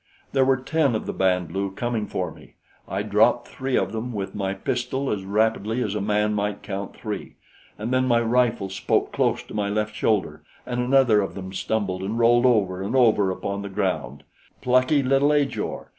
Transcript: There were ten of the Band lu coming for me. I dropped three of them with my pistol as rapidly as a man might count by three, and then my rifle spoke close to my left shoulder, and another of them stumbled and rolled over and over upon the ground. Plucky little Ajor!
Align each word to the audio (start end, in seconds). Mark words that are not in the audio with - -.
There 0.31 0.43
were 0.45 0.57
ten 0.57 0.95
of 0.95 1.05
the 1.05 1.13
Band 1.13 1.51
lu 1.51 1.69
coming 1.69 2.07
for 2.07 2.31
me. 2.31 2.55
I 2.87 3.03
dropped 3.03 3.47
three 3.47 3.77
of 3.77 3.91
them 3.91 4.11
with 4.13 4.33
my 4.33 4.55
pistol 4.55 5.11
as 5.11 5.25
rapidly 5.25 5.83
as 5.83 5.93
a 5.93 6.01
man 6.01 6.33
might 6.33 6.63
count 6.63 6.93
by 6.93 6.97
three, 6.99 7.35
and 7.77 7.93
then 7.93 8.07
my 8.07 8.19
rifle 8.19 8.69
spoke 8.71 9.13
close 9.13 9.43
to 9.43 9.53
my 9.53 9.69
left 9.69 9.93
shoulder, 9.93 10.41
and 10.65 10.79
another 10.79 11.21
of 11.21 11.35
them 11.35 11.53
stumbled 11.53 12.01
and 12.01 12.17
rolled 12.17 12.47
over 12.47 12.81
and 12.81 12.95
over 12.95 13.29
upon 13.29 13.61
the 13.61 13.69
ground. 13.69 14.23
Plucky 14.59 15.03
little 15.03 15.31
Ajor! 15.31 15.89